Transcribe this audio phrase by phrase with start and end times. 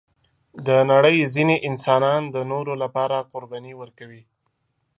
[0.67, 4.23] د نړۍ ځینې انسانان د نورو لپاره قرباني ورکوي.